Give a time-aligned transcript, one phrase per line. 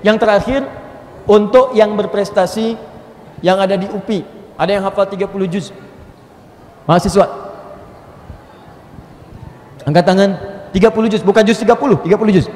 [0.00, 0.60] Yang terakhir
[1.28, 2.76] untuk yang berprestasi
[3.44, 4.24] yang ada di UPI,
[4.56, 5.72] ada yang hafal 30 juz.
[6.88, 7.26] Mahasiswa.
[9.84, 10.30] Angkat tangan
[10.72, 12.46] 30 juz, bukan juz 30, 30 juz.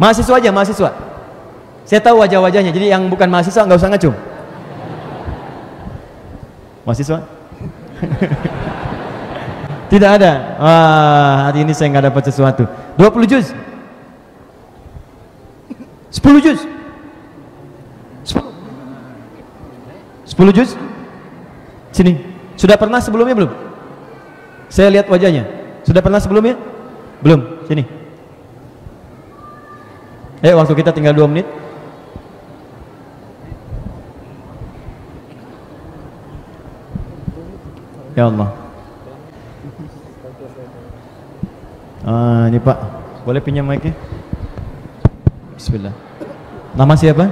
[0.00, 0.90] Mahasiswa aja, mahasiswa.
[1.84, 4.16] Saya tahu wajah-wajahnya, jadi yang bukan mahasiswa nggak usah ngacung.
[6.86, 7.18] Mahasiswa?
[9.92, 10.32] Tidak ada.
[10.56, 12.62] Wah, hari ini saya nggak dapat sesuatu.
[12.94, 13.50] 20 juz.
[16.10, 16.60] 10 juz.
[18.26, 18.42] 10.
[20.26, 20.70] 10 juz.
[21.94, 22.18] Sini.
[22.58, 23.52] Sudah pernah sebelumnya belum?
[24.70, 25.46] Saya lihat wajahnya.
[25.86, 26.58] Sudah pernah sebelumnya?
[27.22, 27.64] Belum.
[27.70, 27.86] Sini.
[30.42, 31.46] Eh, waktu kita tinggal 2 menit.
[38.18, 38.50] Ya Allah.
[42.04, 42.78] Ah, ini Pak.
[43.24, 43.92] Boleh pinjam mic-nya?
[45.60, 45.92] Bismillah.
[46.72, 47.28] Nama siapa?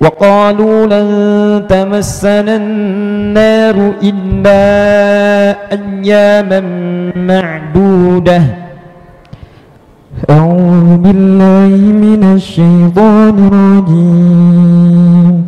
[0.00, 4.60] وقالوا لن تمسنا النار إلا
[5.72, 6.60] أياما
[7.16, 8.42] معدودة.
[10.30, 15.44] أعوذ بالله من الشيطان الرجيم.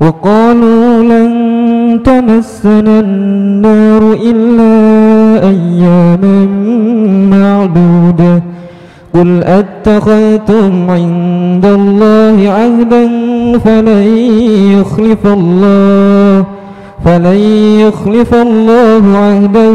[0.00, 1.32] وقالوا لن
[2.04, 4.74] تمسنا النار إلا
[5.48, 6.46] أياما
[7.36, 8.42] معدودة.
[9.14, 13.08] قل أتخذتم عند الله عهدا
[13.58, 14.16] فلن
[14.78, 16.44] يخلف الله
[17.04, 17.38] فلن
[17.80, 19.72] يخلف الله عهده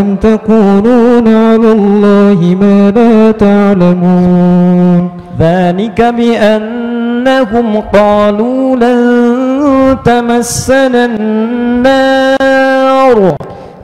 [0.00, 12.30] أم تقولون على الله ما لا تعلمون ذلك بأنهم قالوا لن تمسنا النار.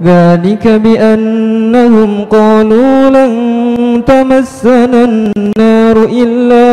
[0.03, 3.66] ذلك بأنهم قالوا لن
[4.05, 6.69] تمسنا النار إلا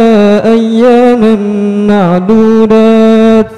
[0.51, 1.35] أياما
[1.88, 3.51] معدودات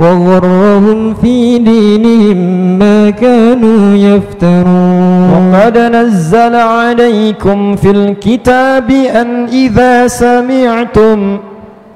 [0.00, 2.38] وغرهم في دينهم
[2.78, 5.30] ما كانوا يفترون.
[5.54, 11.38] وقد نزل عليكم في الكتاب أن إذا سمعتم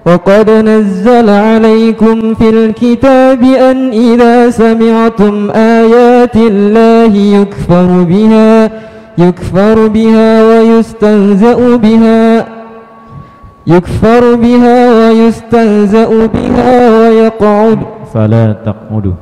[0.07, 8.71] وقد نزل عليكم في الكتاب أن إذا سمعتم آيات الله يكفر بها
[9.19, 12.47] يكفر بها ويستهزأ بها.
[13.67, 17.79] يكفر بها ويستهزأ بها ويقعد.
[18.15, 19.13] فلا تقعدوا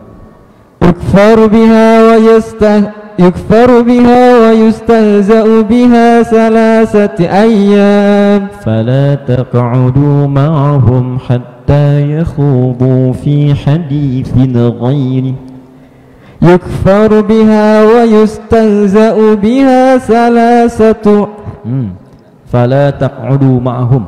[0.83, 2.83] يكفر بها ويسته
[3.19, 8.47] يكفر بها ويستهزأ بها ثلاثة أيام.
[8.65, 15.35] فلا تقعدوا معهم حتى يخوضوا في حديث غيره.
[16.43, 21.29] يكفر بها ويستهزأ بها ثلاثة.
[22.53, 24.05] فلا تقعدوا معهم.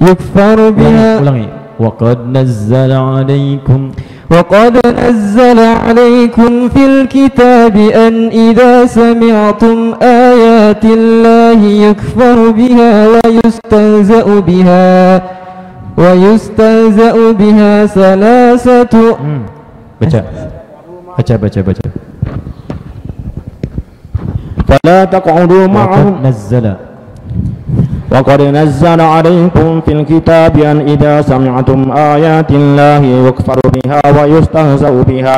[0.00, 1.48] يكفر بها ulangi
[1.80, 3.90] وقد نزل عليكم.
[4.30, 15.22] وقد نزل عليكم في الكتاب أن إذا سمعتم آيات الله يكفر بها ويستهزأ بها
[15.96, 19.16] ويستهزأ بها ثلاثة.
[20.00, 20.20] baca
[21.17, 21.89] baca baca baca
[24.69, 26.65] فلا تقعدوا معهم وقد نزل
[28.11, 35.37] وقد نزل عليكم في الكتاب أن إذا سمعتم آيات الله يكفر بها ويستهزأ بها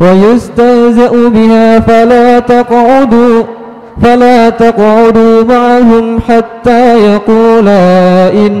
[0.00, 3.42] ويستهزأ بها فلا تقعدوا
[4.02, 6.82] فلا تقعدوا معهم حتى
[7.14, 7.82] يقولا
[8.32, 8.56] إن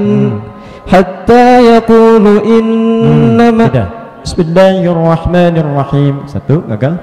[0.92, 1.46] حتى
[1.76, 3.86] يقولوا إنما
[4.24, 6.94] بسم الله الرحمن الرحيم satu gagal.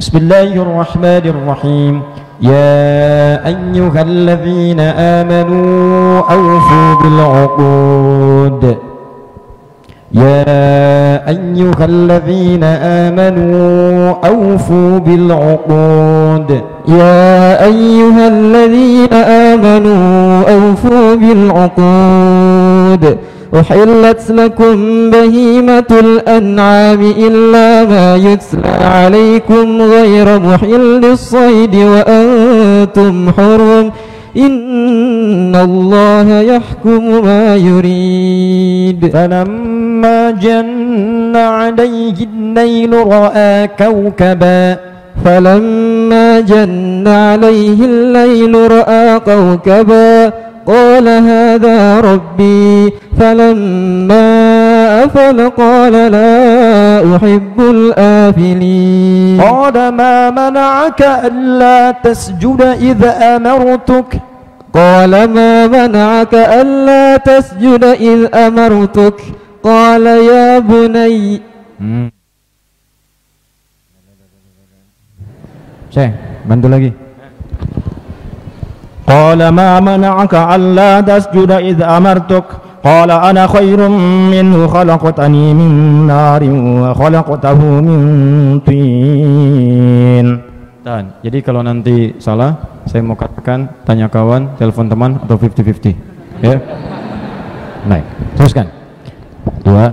[0.00, 1.94] بسم الله الرحمن الرحيم
[2.42, 4.80] يا أيها الذين
[5.20, 8.62] آمنوا أوفوا بالعقود
[10.14, 16.60] يا أيها الذين آمنوا أوفوا بالعقود.
[16.88, 23.16] يا أيها الذين آمنوا أوفوا بالعقود.
[23.60, 33.90] أحلت لكم بهيمة الأنعام إلا ما يتلى عليكم غير محل الصيد وأنتم حرم.
[34.36, 39.10] إن الله يحكم ما يريد.
[39.12, 44.76] فلما جن عليه الليل رأى كوكبا
[45.24, 50.32] فلما جن عليه الليل رأى كوكبا
[50.66, 54.28] قال هذا ربي فلما
[55.04, 56.36] أفل قال لا
[57.16, 59.40] أحب الآفلين.
[59.40, 64.10] قال ما منعك ألا تسجد إذ أمرتك؟
[64.74, 69.18] قال ما منعك ألا تسجد إذ أمرتك؟
[69.62, 71.42] قال يا بني.
[75.92, 77.01] Saya bantu lagi
[79.07, 82.43] قال ما منعك ألا تسجد إذ أمرتك
[82.83, 83.79] قال أنا خير
[84.33, 85.71] منه خلقتني من
[86.11, 86.43] نار
[86.83, 87.99] وخلقته من
[88.67, 90.27] طين
[90.87, 91.19] Tahan.
[91.19, 95.91] Jadi kalau nanti salah, saya mau katakan tanya kawan, telepon teman atau 50-50.
[96.39, 96.63] Ya.
[97.83, 98.07] Naik.
[98.39, 98.71] Teruskan.
[99.67, 99.91] Dua.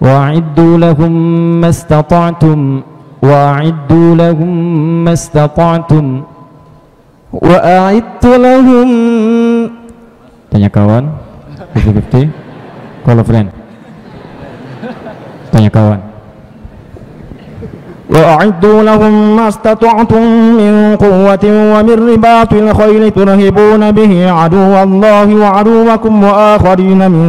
[0.00, 1.12] Wa'iddu lahum
[1.60, 2.80] mastata'tum
[3.20, 4.52] wa'iddu lahum
[5.04, 6.29] mastata'tum
[7.32, 8.88] وأعدت لهم
[10.50, 11.04] Tanya kawan
[11.74, 12.30] 50-50
[13.04, 13.48] Call a friend
[15.52, 16.00] Tanya kawan
[18.10, 20.22] وأعدوا لهم ما استطعتم
[20.60, 27.24] من قوة ومن رباط الخيل ترهبون به عدو الله وعدوكم وآخرين من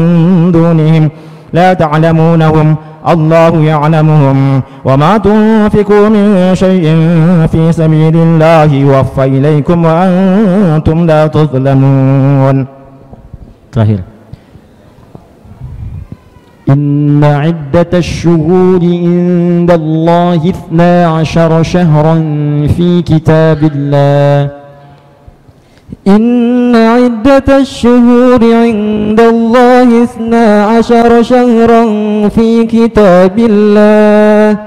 [0.52, 1.10] دونهم
[1.54, 2.76] لا تعلمونهم
[3.09, 6.85] الله يعلمهم وما تنفقوا من شيء
[7.53, 12.67] في سبيل الله يوفى إليكم وأنتم لا تظلمون.
[13.75, 14.01] Terakhir
[16.71, 22.15] إن عدة الشهور عند الله اثنا عشر شهرا
[22.77, 24.51] في كتاب الله.
[26.09, 31.84] إن عدة الشهور عند الله اثنا عشر شهرا
[32.30, 34.58] في كتاب الله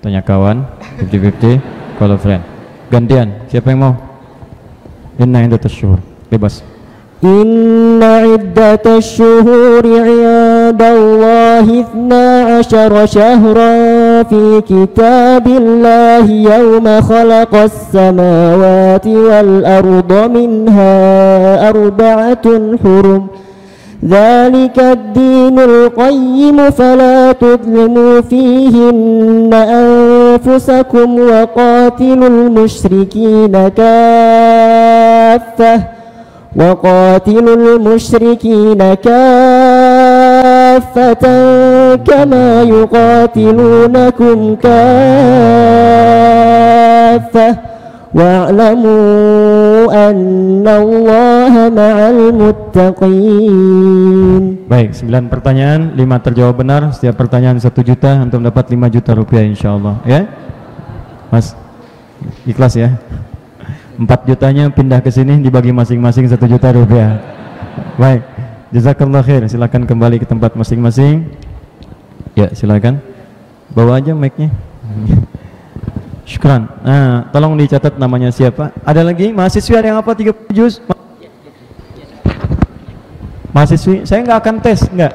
[0.00, 0.64] Tanya kawan
[1.12, 1.60] 50-50
[2.00, 2.40] Call a friend
[2.88, 3.94] Gantian Siapa yang mau
[5.20, 6.00] Inna inda tasyur
[6.32, 6.64] Bebas
[7.24, 12.24] إن عدة الشهور عند الله اثنا
[12.56, 13.72] عشر شهرا
[14.23, 23.27] في كتاب الله يوم خلق السماوات والأرض منها أربعة حرم.
[24.09, 35.79] ذلك الدين القيم فلا تظلموا فيهن أنفسكم وقاتلوا المشركين كافةً.
[36.55, 40.15] وقاتلوا المشركين كافة.
[41.96, 44.90] كما يقاتلونكم كافة
[48.10, 53.62] واعلموا أن الله مع المتقين
[54.66, 59.46] Baik 9 pertanyaan 5 terjawab benar Setiap pertanyaan 1 juta Antum dapat 5 juta rupiah
[59.46, 60.26] insyaAllah Ya
[61.30, 61.54] Mas
[62.46, 62.98] Ikhlas ya
[64.00, 67.20] 4 jutanya pindah ke sini dibagi masing-masing 1 juta rupiah.
[68.00, 68.24] Baik.
[68.72, 69.44] Jazakallah khair.
[69.44, 71.28] Silakan kembali ke tempat masing-masing.
[72.35, 72.99] Ya, silakan.
[73.71, 74.51] Bawa aja mic-nya.
[76.27, 76.67] Syukran.
[76.83, 78.75] Nah, tolong dicatat namanya siapa.
[78.83, 80.83] Ada lagi mahasiswa yang apa 30 juz?
[80.83, 81.03] Ma-
[83.55, 85.13] Mahasiswi, saya nggak akan tes, nggak.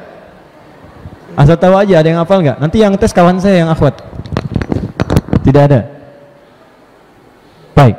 [1.36, 2.56] Asal tahu aja ada yang hafal nggak?
[2.56, 4.00] Nanti yang tes kawan saya yang akhwat.
[5.44, 5.80] Tidak ada.
[7.76, 7.96] Baik.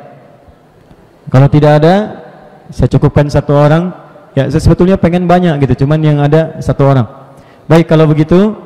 [1.30, 1.94] Kalau tidak ada,
[2.74, 3.94] saya cukupkan satu orang.
[4.34, 7.06] Ya, saya sebetulnya pengen banyak gitu, cuman yang ada satu orang.
[7.68, 8.56] Baik, kalau begitu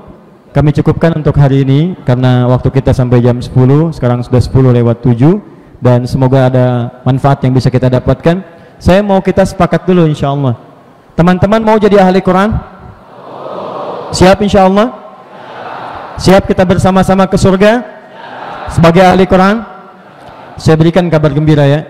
[0.57, 3.53] kami cukupkan untuk hari ini karena waktu kita sampai jam 10,
[3.93, 5.37] sekarang sudah 10 lewat 7
[5.85, 8.41] dan semoga ada manfaat yang bisa kita dapatkan.
[8.81, 10.57] Saya mau kita sepakat dulu insya Allah.
[11.13, 12.57] Teman-teman mau jadi ahli Quran?
[14.17, 14.97] Siap insya Allah?
[16.25, 17.85] Siap kita bersama-sama ke surga?
[18.73, 19.61] Sebagai ahli Quran?
[20.57, 21.85] Saya berikan kabar gembira ya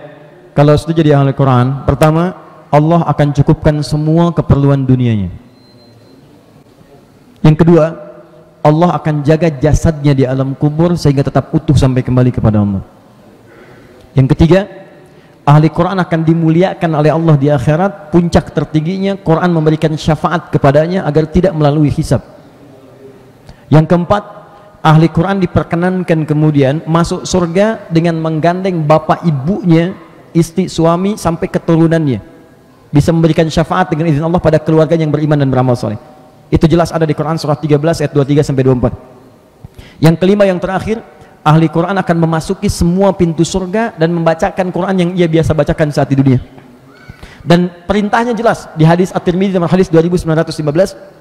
[0.59, 2.35] kalau sudah jadi ahli Quran, pertama
[2.75, 5.31] Allah akan cukupkan semua keperluan dunianya.
[7.47, 8.06] Yang kedua,
[8.67, 12.83] Allah akan jaga jasadnya di alam kubur sehingga tetap utuh sampai kembali kepada Allah.
[14.19, 14.67] Yang ketiga,
[15.47, 21.31] ahli Quran akan dimuliakan oleh Allah di akhirat, puncak tertingginya Quran memberikan syafaat kepadanya agar
[21.31, 22.27] tidak melalui hisab.
[23.71, 24.23] Yang keempat,
[24.83, 29.95] ahli Quran diperkenankan kemudian masuk surga dengan menggandeng bapak ibunya,
[30.35, 32.19] istri suami sampai keturunannya.
[32.91, 36.16] Bisa memberikan syafaat dengan izin Allah pada keluarga yang beriman dan beramal soleh.
[36.53, 40.03] Itu jelas ada di Quran surah 13 ayat 23 sampai 24.
[40.03, 41.03] Yang kelima yang terakhir,
[41.43, 46.11] ahli Quran akan memasuki semua pintu surga dan membacakan Quran yang ia biasa bacakan saat
[46.11, 46.39] di dunia.
[47.47, 51.17] Dan perintahnya jelas di hadis At-Tirmidzi nomor hadis 2915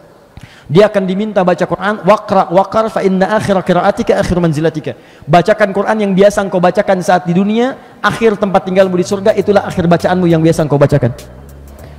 [0.66, 4.98] dia akan diminta baca Quran waqra waqar fa inna akhir qiraatika akhir manzilatika.
[5.30, 9.70] Bacakan Quran yang biasa engkau bacakan saat di dunia, akhir tempat tinggalmu di surga itulah
[9.70, 11.14] akhir bacaanmu yang biasa engkau bacakan.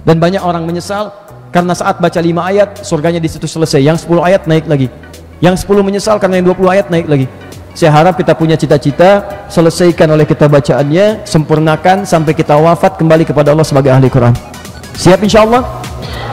[0.03, 1.15] Dan banyak orang menyesal
[1.55, 3.81] karena saat baca 5 ayat surganya di situ selesai.
[3.83, 4.89] Yang 10 ayat naik lagi.
[5.39, 7.27] Yang 10 menyesal karena yang 20 ayat naik lagi.
[7.77, 13.53] Saya harap kita punya cita-cita selesaikan oleh kita bacaannya, sempurnakan sampai kita wafat kembali kepada
[13.53, 14.33] Allah sebagai ahli Quran.
[14.97, 15.86] Siap insya Allah?